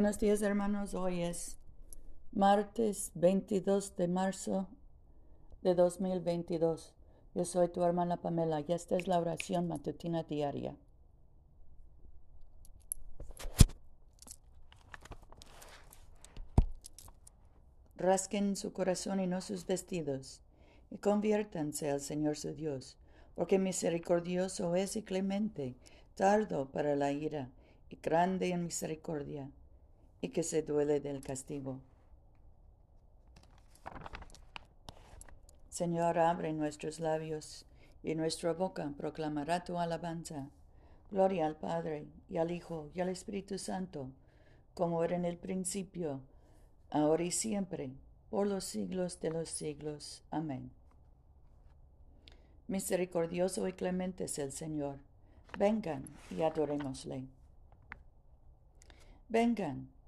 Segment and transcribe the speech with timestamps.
[0.00, 1.58] Buenos días hermanos, hoy es
[2.32, 4.66] martes 22 de marzo
[5.60, 6.94] de 2022.
[7.34, 10.74] Yo soy tu hermana Pamela y esta es la oración matutina diaria.
[17.96, 20.40] Rasquen su corazón y no sus vestidos,
[20.90, 22.96] y conviértanse al Señor su Dios,
[23.34, 25.76] porque misericordioso es y clemente,
[26.14, 27.50] tardo para la ira,
[27.90, 29.50] y grande en misericordia
[30.20, 31.80] y que se duele del castigo.
[35.68, 37.64] Señor, abre nuestros labios
[38.02, 40.48] y nuestra boca proclamará tu alabanza.
[41.10, 44.10] Gloria al Padre y al Hijo y al Espíritu Santo,
[44.74, 46.20] como era en el principio,
[46.90, 47.90] ahora y siempre,
[48.30, 50.22] por los siglos de los siglos.
[50.30, 50.70] Amén.
[52.68, 54.98] Misericordioso y clemente es el Señor.
[55.58, 57.26] Vengan y adorémosle.
[59.28, 59.88] Vengan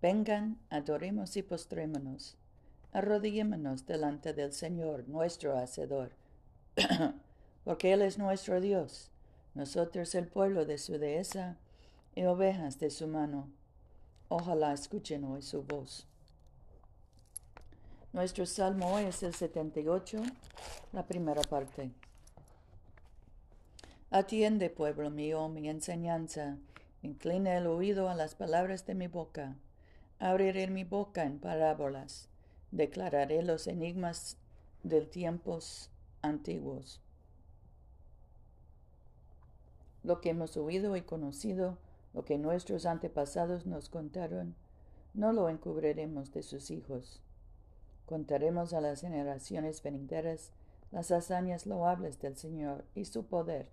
[0.00, 2.36] Vengan, adoremos y postrémonos.
[2.92, 6.12] Arrodillémonos delante del Señor, nuestro Hacedor,
[7.64, 9.10] porque Él es nuestro Dios,
[9.54, 11.56] nosotros el pueblo de su dehesa
[12.14, 13.50] y ovejas de su mano.
[14.28, 16.06] Ojalá escuchen hoy su voz.
[18.12, 20.22] Nuestro salmo hoy es el 78,
[20.92, 21.90] la primera parte.
[24.12, 26.56] Atiende, pueblo mío, mi enseñanza,
[27.02, 29.56] inclina el oído a las palabras de mi boca
[30.20, 32.28] Abriré mi boca en parábolas,
[32.72, 34.36] declararé los enigmas
[34.82, 35.92] de tiempos
[36.22, 37.00] antiguos.
[40.02, 41.78] Lo que hemos oído y conocido,
[42.14, 44.56] lo que nuestros antepasados nos contaron,
[45.14, 47.22] no lo encubriremos de sus hijos.
[48.04, 50.50] Contaremos a las generaciones venideras
[50.90, 53.70] las hazañas loables del Señor y su poder,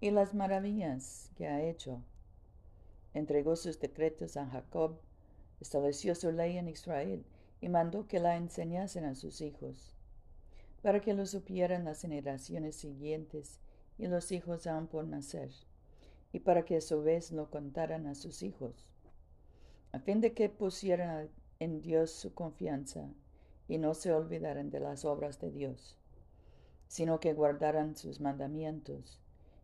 [0.00, 2.02] y las maravillas que ha hecho.
[3.14, 5.00] Entregó sus decretos a Jacob
[5.60, 7.24] estableció su ley en Israel
[7.60, 9.94] y mandó que la enseñasen a sus hijos,
[10.82, 13.60] para que lo supieran las generaciones siguientes
[13.98, 15.50] y los hijos aún por nacer,
[16.32, 18.88] y para que a su vez lo contaran a sus hijos,
[19.92, 21.28] a fin de que pusieran
[21.58, 23.08] en Dios su confianza
[23.68, 25.98] y no se olvidaran de las obras de Dios,
[26.88, 29.20] sino que guardaran sus mandamientos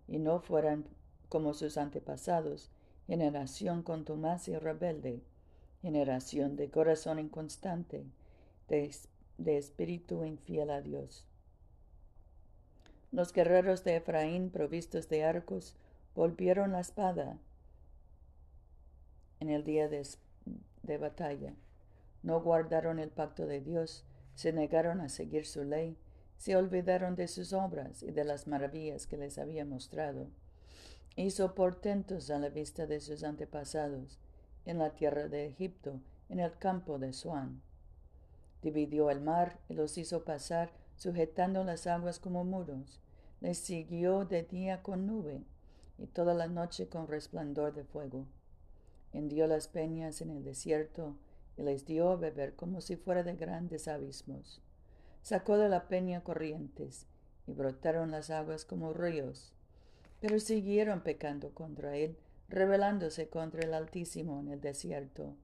[0.06, 0.84] y no fueran
[1.28, 2.70] como sus antepasados,
[3.06, 5.22] generación contumaz y rebelde,
[5.86, 8.04] generación de corazón inconstante,
[8.66, 8.90] de,
[9.56, 11.24] espíritu infiel a Dios.
[13.12, 15.76] Los guerreros de Efraín, provistos de arcos,
[16.16, 17.38] volvieron la espada
[19.38, 20.04] en el día de,
[20.82, 21.54] de, batalla.
[22.24, 24.04] No guardaron el pacto de Dios,
[24.34, 25.96] se negaron a seguir su ley,
[26.36, 30.26] se olvidaron de sus obras y de las maravillas que les había mostrado.
[31.14, 34.18] Hizo portentos a la vista de sus antepasados
[34.66, 37.62] en la tierra de Egipto, en el campo de Suán.
[38.62, 43.00] Dividió el mar y los hizo pasar, sujetando las aguas como muros.
[43.40, 45.44] Les siguió de día con nube
[45.98, 48.26] y toda la noche con resplandor de fuego.
[49.12, 51.16] Hendió las peñas en el desierto
[51.56, 54.60] y les dio a beber como si fuera de grandes abismos.
[55.22, 57.06] Sacó de la peña corrientes
[57.46, 59.52] y brotaron las aguas como ríos.
[60.20, 62.16] Pero siguieron pecando contra él
[62.48, 65.34] rebelándose contra el Altísimo en el desierto.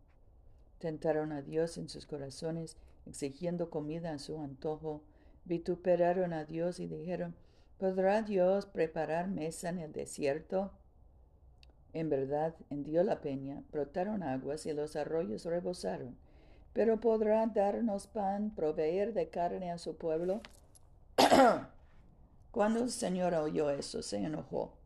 [0.78, 2.76] Tentaron a Dios en sus corazones,
[3.06, 5.02] exigiendo comida a su antojo,
[5.44, 7.34] vituperaron a Dios y dijeron,
[7.78, 10.72] ¿podrá Dios preparar mesa en el desierto?
[11.92, 16.16] En verdad, hendió la peña, brotaron aguas y los arroyos rebosaron.
[16.72, 20.40] Pero ¿podrá darnos pan, proveer de carne a su pueblo?
[22.50, 24.81] Cuando el Señor oyó eso, se enojó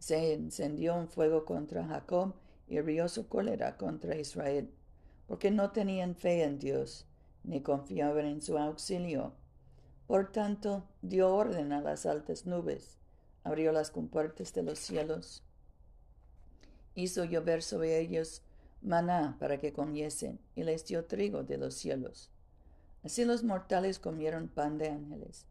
[0.00, 2.34] se encendió un fuego contra Jacob
[2.66, 4.72] y rió su cólera contra Israel,
[5.28, 7.06] porque no tenían fe en Dios,
[7.44, 9.34] ni confiaban en su auxilio.
[10.06, 12.96] Por tanto, dio orden a las altas nubes,
[13.44, 15.44] abrió las compuertas de los cielos,
[16.94, 18.42] hizo llover sobre ellos
[18.80, 22.30] maná para que comiesen, y les dio trigo de los cielos.
[23.04, 25.44] Así los mortales comieron pan de ángeles,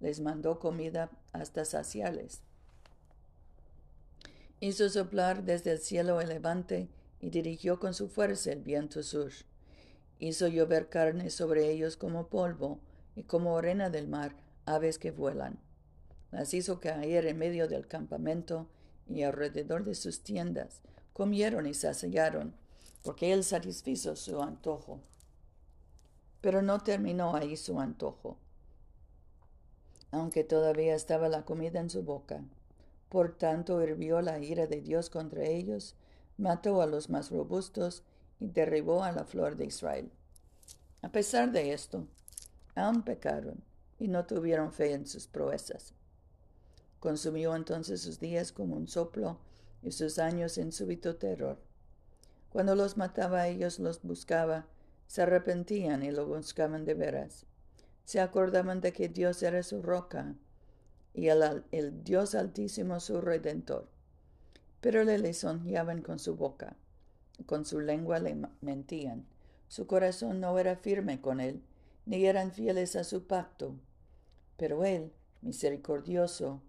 [0.00, 2.42] les mandó comida hasta saciarles
[4.64, 6.88] Hizo soplar desde el cielo el levante
[7.20, 9.30] y dirigió con su fuerza el viento sur.
[10.18, 12.80] Hizo llover carne sobre ellos como polvo,
[13.14, 14.34] y como arena del mar,
[14.64, 15.58] aves que vuelan.
[16.30, 18.66] Las hizo caer en medio del campamento
[19.06, 20.80] y alrededor de sus tiendas.
[21.12, 22.56] Comieron y saciaron,
[23.02, 24.98] porque él satisfizo su antojo.
[26.40, 28.38] Pero no terminó ahí su antojo,
[30.10, 32.42] aunque todavía estaba la comida en su boca.
[33.14, 35.94] Por tanto, hirvió la ira de Dios contra ellos
[36.36, 38.02] mató a los más robustos
[38.40, 40.10] y derribó a la flor de Israel.
[41.00, 42.08] A pesar de esto,
[42.74, 43.62] aún pecaron
[44.00, 45.94] y no tuvieron fe en sus proezas.
[46.98, 49.38] Consumió entonces sus días como un soplo
[49.80, 51.60] y sus años en súbito terror.
[52.50, 54.66] Cuando los mataba ellos los buscaba,
[55.06, 57.46] se arrepentían y lo buscaban de veras.
[58.04, 60.34] Se acordaban de que Dios era su roca
[61.14, 63.88] y el, el Dios altísimo su redentor
[64.84, 66.76] pero le lisonjeaban con su boca,
[67.46, 69.24] con su lengua le mentían.
[69.66, 71.62] Su corazón no era firme con él,
[72.04, 73.76] ni eran fieles a su pacto.
[74.58, 76.60] Pero él, misericordioso,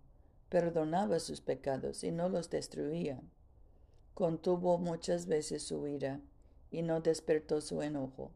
[0.47, 3.19] perdonaba sus pecados y no los destruía.
[4.13, 6.21] Contuvo muchas veces su ira
[6.71, 8.31] y no despertó su enojo,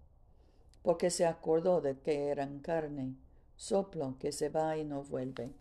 [0.84, 3.16] porque se acordó de que eran carne,
[3.56, 5.54] soplo que se va y no vuelve.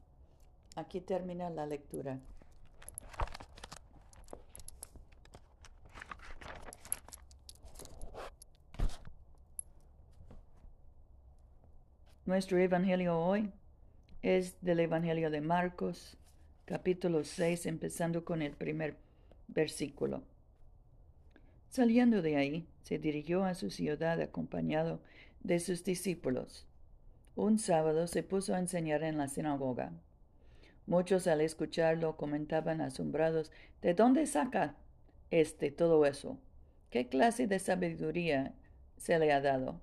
[0.78, 2.20] Aquí termina la lectura.
[12.26, 13.50] Nuestro Evangelio hoy
[14.22, 16.16] es del Evangelio de Marcos,
[16.64, 18.98] capítulo 6, empezando con el primer
[19.48, 20.22] versículo.
[21.70, 25.00] Saliendo de ahí, se dirigió a su ciudad acompañado
[25.42, 26.69] de sus discípulos.
[27.34, 29.90] Un sábado se puso a enseñar en la sinagoga.
[30.88, 33.52] Muchos al escucharlo comentaban asombrados,
[33.82, 34.75] ¿de dónde saca
[35.31, 36.38] este todo eso?
[36.88, 38.55] ¿Qué clase de sabiduría
[38.96, 39.82] se le ha dado?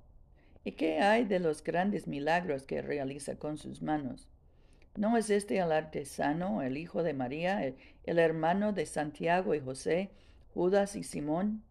[0.63, 4.27] ¿Y qué hay de los grandes milagros que realiza con sus manos?
[4.95, 10.09] ¿No es este el artesano, el hijo de María, el, hermano de Santiago y José,
[10.55, 11.61] Judas y Simón?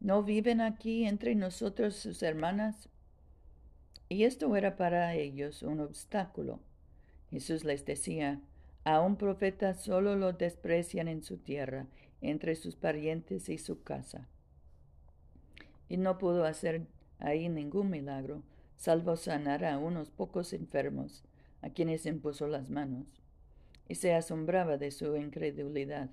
[0.00, 2.88] ¿No viven aquí entre nosotros sus hermanas?
[4.08, 6.60] Y esto era para ellos un obstáculo.
[7.30, 8.40] Jesús les decía,
[8.84, 11.86] a un profeta solo lo desprecian en su tierra,
[12.20, 14.28] entre sus parientes y su casa.
[15.88, 16.86] Y no pudo hacer
[17.18, 18.42] ahí ningún milagro,
[18.76, 21.24] salvo sanar a unos pocos enfermos,
[21.62, 23.20] a quienes impuso las manos,
[23.88, 26.10] y se asombraba de su incredulidad,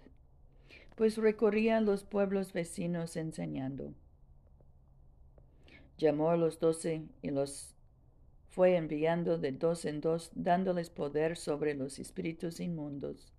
[0.96, 3.94] pues recorría los pueblos vecinos enseñando.
[5.98, 7.75] Llamó a los doce y los
[8.56, 13.34] fue enviando de dos en dos, dándoles poder sobre los espíritus inmundos.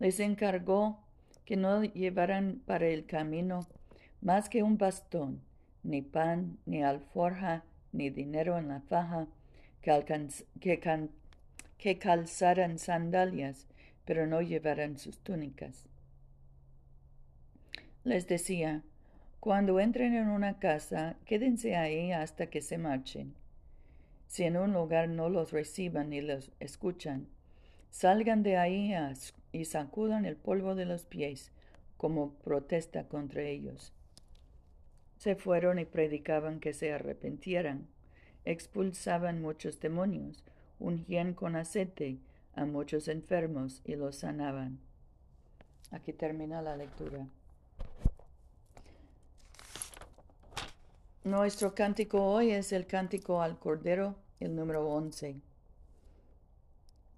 [0.00, 0.98] Les encargó
[1.44, 3.68] que no llevaran para el camino
[4.20, 5.40] más que un bastón
[5.84, 7.62] ni pan, ni alforja,
[7.92, 9.28] ni dinero en la faja,
[9.82, 10.80] que,
[12.00, 13.68] calzaran sandalias,
[14.04, 15.86] pero no llevaran sus túnicas.
[18.02, 18.82] Les decía,
[19.38, 23.38] cuando entren en una casa, quédense ahí hasta que se marchen.
[24.30, 27.26] Si en un lugar no los reciban ni los escuchan,
[27.90, 28.94] salgan de ahí
[29.52, 31.52] y sacudan el polvo de los pies
[31.98, 33.92] como protesta contra ellos
[35.20, 37.86] se fueron y predicaban que se arrepintieran.
[38.46, 40.42] Expulsaban muchos demonios,
[40.78, 42.16] ungían con aceite
[42.54, 44.78] a muchos enfermos y los sanaban.
[45.90, 47.26] Aquí termina la lectura.
[51.24, 55.36] Nuestro cántico hoy es el cántico al Cordero, el número once.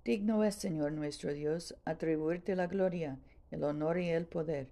[0.04, 3.20] Digno es, Señor nuestro Dios, atribuirte la gloria,
[3.52, 4.66] el honor y el poder,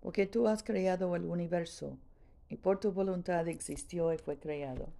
[0.00, 1.96] porque tú has creado el universo
[2.50, 4.90] y por tu voluntad existió y fue creado.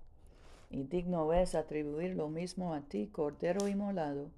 [0.71, 4.31] Y digno es atribuir lo mismo a ti, Cordero inmolado,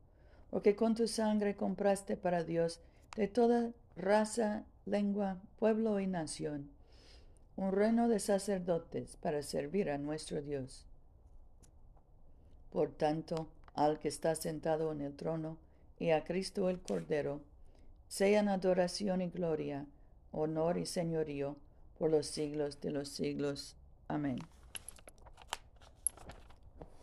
[0.50, 2.81] porque con tu sangre compraste para Dios
[3.15, 6.69] de toda raza, lengua, pueblo y nación,
[7.57, 10.85] un reino de sacerdotes para servir a nuestro Dios.
[12.71, 15.57] Por tanto, al que está sentado en el trono,
[15.99, 17.41] y a Cristo el Cordero,
[18.09, 19.87] sean adoración y gloria,
[20.33, 21.57] honor y señorío,
[21.99, 23.75] por los siglos de los siglos.
[24.07, 24.39] Amén.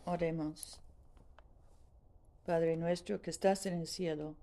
[0.04, 0.78] Oremos.
[2.46, 4.36] Padre nuestro que estás en el cielo,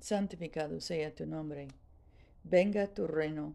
[0.00, 1.68] santificado sea tu nombre.
[2.44, 3.54] Venga tu reino.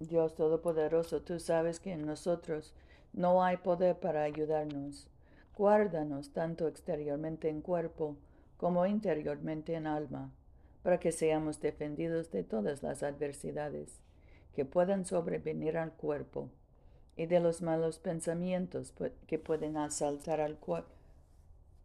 [0.00, 2.72] Dios Todopoderoso, tú sabes que en nosotros
[3.12, 5.08] no hay poder para ayudarnos.
[5.56, 8.16] Guárdanos tanto exteriormente en cuerpo,
[8.56, 10.32] como interiormente en alma,
[10.82, 14.00] para que seamos defendidos de todas las adversidades
[14.54, 16.48] que puedan sobrevenir al cuerpo
[17.16, 18.94] y de los malos pensamientos
[19.26, 20.90] que pueden asaltar al cuerpo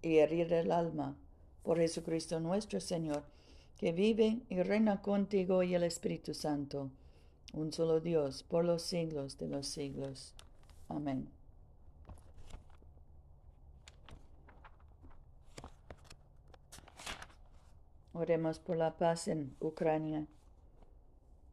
[0.04, 1.16] y herir el alma,
[1.64, 3.24] por Jesucristo nuestro Señor,
[3.78, 6.92] que vive y reina contigo y el Espíritu Santo,
[7.54, 10.34] un solo Dios, por los siglos de los siglos.
[10.90, 11.30] Amén.
[18.14, 20.28] Oremos por la paz en Ucrania.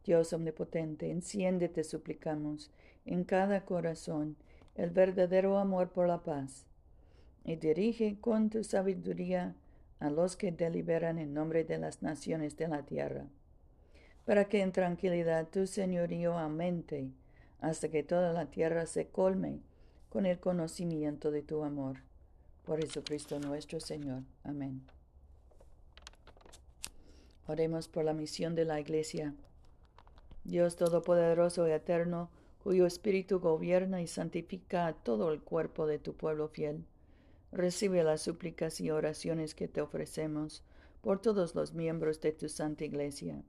[0.04, 2.70] Dios omnipotente, enciende, te suplicamos,
[3.04, 4.36] en cada corazón
[4.74, 6.64] el verdadero amor por la paz,
[7.44, 9.54] y dirige con tu sabiduría
[9.98, 13.26] a los que deliberan en nombre de las naciones de la tierra,
[14.24, 17.10] para que en tranquilidad tu señorío aumente
[17.60, 19.60] hasta que toda la tierra se colme
[20.08, 21.98] con el conocimiento de tu amor.
[22.64, 24.22] Por Jesucristo nuestro Señor.
[24.44, 24.82] Amén.
[27.46, 29.34] Oremos por la misión de la Iglesia.
[30.44, 32.30] Dios Todopoderoso y Eterno,
[32.62, 36.84] cuyo Espíritu gobierna y santifica a todo el cuerpo de tu pueblo fiel,
[37.52, 40.62] recibe las súplicas y oraciones que te ofrecemos
[41.00, 43.42] por todos los miembros de tu Santa Iglesia,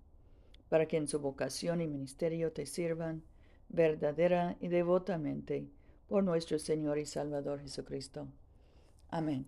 [0.71, 3.23] para que en su vocación y ministerio te sirvan
[3.67, 5.67] verdadera y devotamente
[6.07, 8.29] por nuestro Señor y Salvador Jesucristo.
[9.09, 9.45] Amén.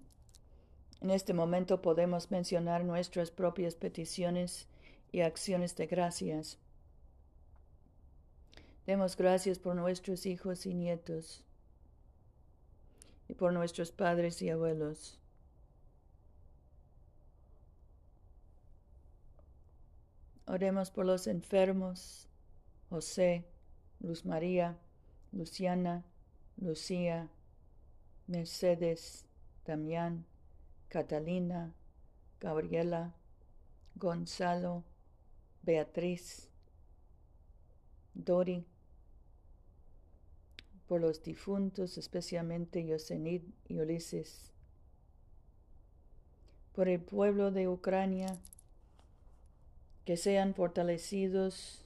[1.00, 4.68] En este momento podemos mencionar nuestras propias peticiones
[5.14, 6.60] y acciones de gracias.
[8.86, 11.46] Demos gracias por nuestros hijos y nietos
[13.30, 15.23] y por nuestros padres y abuelos.
[20.46, 22.28] Oremos por los enfermos,
[22.90, 23.46] José,
[24.00, 24.78] Luz María,
[25.32, 26.04] Luciana,
[26.58, 27.30] Lucía,
[28.28, 29.26] Mercedes,
[29.66, 30.26] Damián,
[30.90, 31.74] Catalina,
[32.40, 33.16] Gabriela,
[33.96, 34.84] Gonzalo,
[35.62, 36.50] Beatriz,
[38.14, 38.66] Dori,
[40.88, 44.52] por los difuntos, especialmente Yosenid y Ulises,
[46.74, 48.38] por el pueblo de Ucrania,
[50.06, 51.86] que sean fortalecidos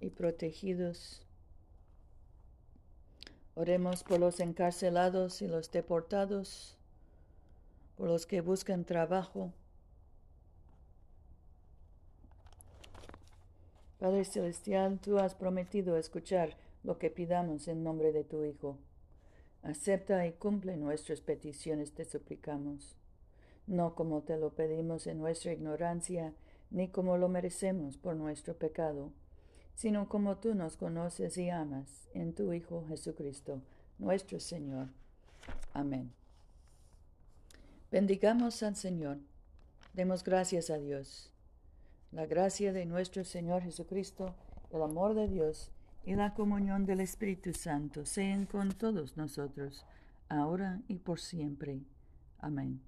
[0.00, 1.22] y protegidos.
[3.54, 6.76] Oremos por los encarcelados y los deportados
[7.96, 9.52] por los que buscan trabajo.
[13.98, 18.78] Padre Celestial, tú has prometido escuchar lo que pidamos en nombre de tu Hijo.
[19.64, 22.94] Acepta y cumple nuestras peticiones, te suplicamos,
[23.66, 26.32] no como te lo pedimos en nuestra ignorancia,
[26.70, 29.12] ni como lo merecemos por nuestro pecado,
[29.74, 33.62] sino como tú nos conoces y amas en tu Hijo Jesucristo,
[33.98, 34.88] nuestro Señor.
[35.72, 36.12] Amén.
[37.90, 39.18] Bendigamos al Señor.
[39.94, 41.32] Demos gracias a Dios.
[42.12, 44.34] La gracia de nuestro Señor Jesucristo,
[44.70, 45.70] el amor de Dios
[46.04, 49.84] y la comunión del Espíritu Santo sean con todos nosotros,
[50.28, 51.82] ahora y por siempre.
[52.38, 52.87] Amén.